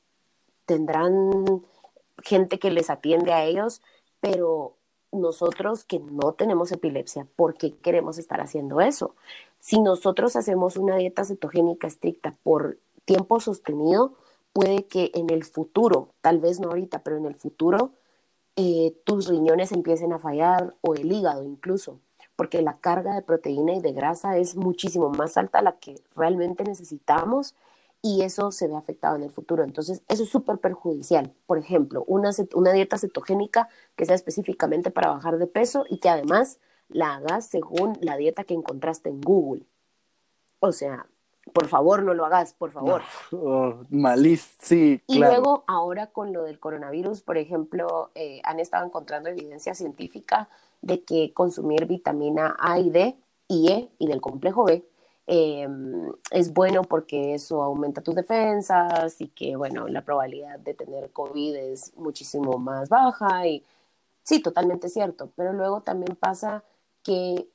[0.65, 1.63] tendrán
[2.23, 3.81] gente que les atiende a ellos,
[4.19, 4.75] pero
[5.11, 9.15] nosotros que no tenemos epilepsia, ¿por qué queremos estar haciendo eso?
[9.59, 14.13] Si nosotros hacemos una dieta cetogénica estricta por tiempo sostenido,
[14.53, 17.91] puede que en el futuro, tal vez no ahorita, pero en el futuro,
[18.55, 21.99] eh, tus riñones empiecen a fallar o el hígado incluso,
[22.35, 25.95] porque la carga de proteína y de grasa es muchísimo más alta a la que
[26.15, 27.55] realmente necesitamos
[28.01, 29.63] y eso se ve afectado en el futuro.
[29.63, 31.33] Entonces, eso es súper perjudicial.
[31.47, 36.09] Por ejemplo, una, una dieta cetogénica que sea específicamente para bajar de peso y que
[36.09, 39.65] además la hagas según la dieta que encontraste en Google.
[40.59, 41.07] O sea,
[41.53, 43.01] por favor no lo hagas, por favor.
[43.31, 45.01] Oh, malís, sí.
[45.07, 50.49] Y luego, ahora con lo del coronavirus, por ejemplo, eh, han estado encontrando evidencia científica
[50.81, 53.15] de que consumir vitamina A y D
[53.47, 54.83] y E y del complejo B
[55.27, 61.11] em, es bueno porque eso aumenta tus defensas y que, bueno, la probabilidad de tener
[61.11, 63.63] COVID es muchísimo más baja y
[64.23, 66.63] sí, totalmente cierto, pero luego también pasa
[67.03, 67.47] que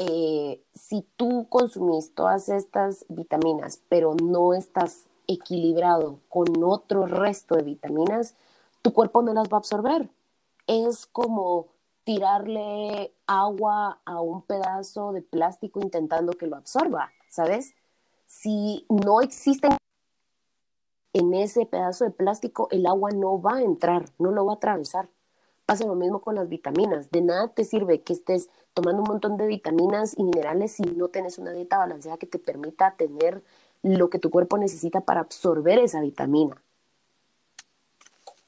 [0.00, 7.64] eh, si tú consumís todas estas vitaminas, pero no estás equilibrado con otro resto de
[7.64, 8.36] vitaminas,
[8.80, 10.08] tu cuerpo no las va a absorber.
[10.68, 11.66] Es como
[12.04, 17.74] tirarle agua a un pedazo de plástico intentando que lo absorba, ¿sabes?
[18.26, 19.76] Si no existen
[21.12, 24.56] en ese pedazo de plástico, el agua no va a entrar, no lo va a
[24.56, 25.08] atravesar.
[25.68, 27.10] Pasa lo mismo con las vitaminas.
[27.10, 31.08] De nada te sirve que estés tomando un montón de vitaminas y minerales si no
[31.08, 33.42] tienes una dieta balanceada que te permita tener
[33.82, 36.56] lo que tu cuerpo necesita para absorber esa vitamina.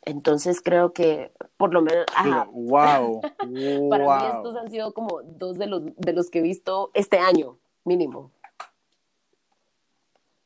[0.01, 2.07] Entonces creo que por lo menos...
[2.53, 3.21] Wow,
[3.91, 7.19] para mí estos han sido como dos de los, de los que he visto este
[7.19, 8.31] año, mínimo.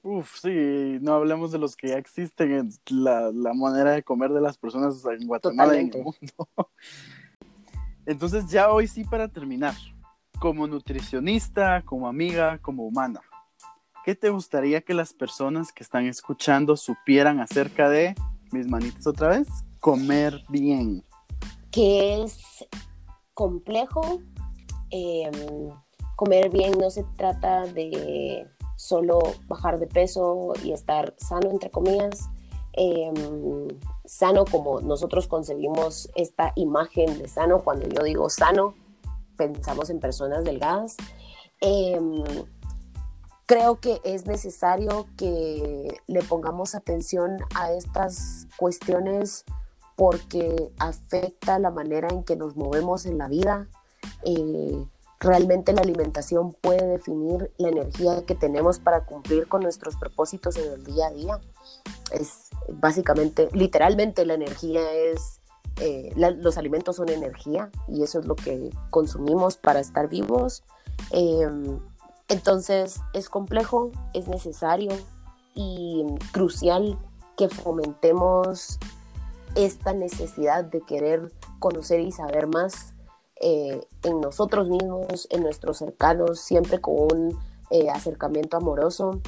[0.07, 4.41] Uf, sí, no hablemos de los que ya existen, la, la manera de comer de
[4.43, 6.21] las personas en Guatemala y en el mundo.
[8.05, 9.75] Entonces ya hoy sí para terminar,
[10.39, 13.23] como nutricionista, como amiga, como humana,
[14.05, 18.15] ¿qué te gustaría que las personas que están escuchando supieran acerca de,
[18.53, 19.49] mis manitas otra vez,
[19.81, 21.03] comer bien?
[21.71, 22.67] Que es
[23.33, 24.21] complejo.
[24.91, 25.33] Em,
[26.15, 28.47] comer bien no se trata de
[28.85, 29.19] solo
[29.49, 32.29] bajar de peso y estar sano, entre comillas.
[32.75, 33.69] Em,
[34.05, 37.63] sano como nosotros concebimos esta imagen de sano.
[37.65, 38.75] Cuando yo digo sano,
[39.39, 40.97] pensamos en personas delgadas.
[41.63, 42.23] Em,
[43.47, 49.47] creo que es necesario que le pongamos atención a estas cuestiones
[49.97, 53.67] porque afecta la manera en que nos movemos en la vida.
[54.25, 54.85] Eh,
[55.21, 60.73] realmente la alimentación puede definir la energía que tenemos para cumplir con nuestros propósitos en
[60.73, 61.41] el día a día.
[62.13, 65.41] Es básicamente, literalmente la energía es,
[65.81, 70.63] eh, los alimentos son energía y eso es lo que consumimos para estar vivos.
[71.11, 71.81] Em,
[72.29, 74.93] entonces es complejo, es necesario
[75.55, 76.99] y crucial
[77.37, 78.79] que fomentemos
[79.55, 82.94] esta necesidad de querer conocer y saber más
[83.41, 87.39] eh, en nosotros mismos, en nuestros cercanos, siempre con un
[87.71, 89.21] eh, acercamiento amoroso,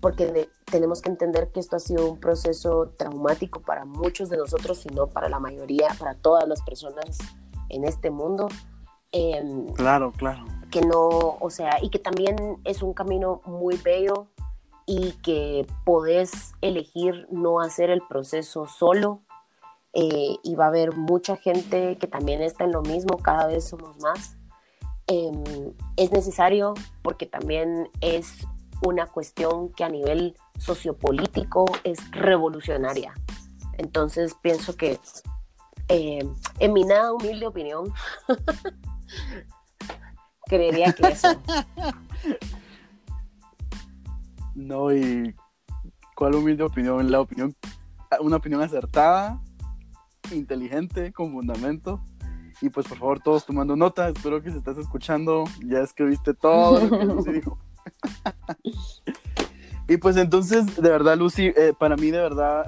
[0.00, 4.78] porque tenemos que entender que esto ha sido un proceso traumático para muchos de nosotros,
[4.78, 7.18] sino para la mayoría, para todas las personas
[7.68, 8.48] en este mundo.
[9.12, 10.44] Em, claro, claro.
[10.70, 14.28] Que no, o sea, y que también es un camino muy bello
[14.86, 19.22] y que podés elegir no hacer el proceso solo,
[19.98, 23.66] eh, y va a haber mucha gente que también está en lo mismo, cada vez
[23.66, 24.36] somos más.
[25.06, 28.46] Em, es necesario porque también es
[28.86, 33.14] una cuestión que a nivel sociopolítico es revolucionaria.
[33.78, 35.00] Entonces pienso que
[35.88, 37.90] em, en mi nada humilde opinión,
[40.44, 41.40] creería que eso.
[44.54, 45.34] No, y
[46.14, 47.10] ¿cuál humilde opinión?
[47.10, 47.56] La opinión,
[48.20, 49.40] una opinión acertada
[50.32, 52.02] inteligente, con fundamento.
[52.60, 54.08] Y pues por favor, todos tomando nota.
[54.08, 55.44] Espero que se estás escuchando.
[55.64, 57.58] Ya escribiste todo lo que Lucy dijo.
[59.88, 62.64] y pues entonces, de verdad, Lucy, eh, para mí de verdad,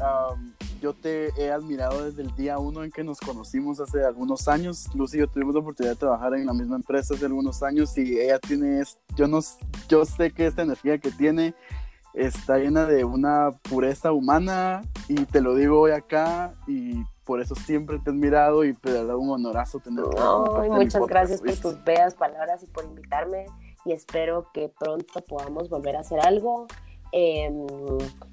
[0.81, 4.89] yo te he admirado desde el día uno en que nos conocimos hace algunos años.
[4.95, 7.97] Lucy y yo tuvimos la oportunidad de trabajar en la misma empresa hace algunos años
[7.97, 8.83] y ella tiene,
[9.17, 9.41] yo, no,
[9.89, 11.55] yo sé que esta energía que tiene
[12.15, 17.55] está llena de una pureza humana y te lo digo hoy acá y por eso
[17.55, 20.17] siempre te he admirado y te da un honorazo tenerte.
[20.71, 23.47] muchas gracias por tus bellas palabras y por invitarme
[23.85, 26.67] y espero que pronto podamos volver a hacer algo.
[27.13, 27.67] Em,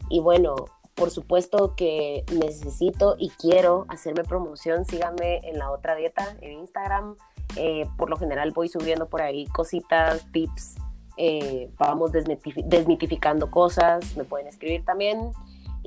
[0.09, 0.55] y bueno,
[0.95, 4.85] por supuesto que necesito y quiero hacerme promoción.
[4.85, 7.15] Síganme en la otra dieta en Instagram.
[7.57, 10.75] Eh, por lo general voy subiendo por ahí cositas, tips.
[11.17, 14.15] Eh, vamos desmitificando cosas.
[14.17, 15.31] Me pueden escribir también.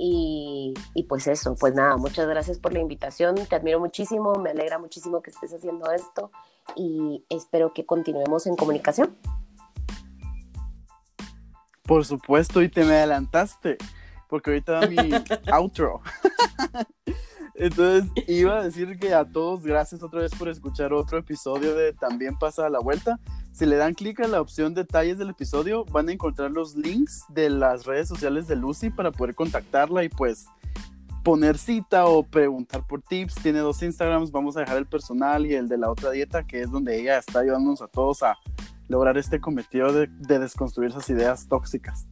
[0.01, 0.74] Y,
[1.09, 5.22] pues eso, pues nada, muchas gracias por la invitación, te admiro muchísimo, me alegra muchísimo
[5.22, 6.31] que estés haciendo esto
[6.76, 9.16] y espero que continuemos en comunicación.
[11.83, 13.76] Por supuesto, y te me adelantaste,
[14.29, 14.97] porque ahorita mi
[15.53, 16.01] outro.
[17.61, 21.92] Entonces, iba a decir que a todos, gracias otra vez por escuchar otro episodio de
[21.92, 23.18] También pasa a la vuelta.
[23.52, 27.24] Si le dan clic a la opción detalles del episodio, van a encontrar los links
[27.28, 30.46] de las redes sociales de Lucy para poder contactarla y pues
[31.24, 33.34] poner cita o preguntar por tips.
[33.34, 36.61] Tiene dos Instagrams, vamos a dejar el personal y el de la otra dieta, que
[36.61, 38.36] es donde ella está ayudándonos a todos a
[38.86, 42.06] lograr este cometido de, de desconstruir esas ideas tóxicas.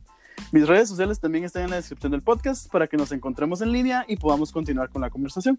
[0.52, 3.72] Mis redes sociales también están en la descripción del podcast para que nos encontremos en
[3.72, 5.56] línea y podamos continuar con la conversación.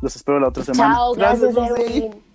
[0.00, 0.94] Los espero la otra semana.
[0.94, 2.33] Chao, gracias, gracias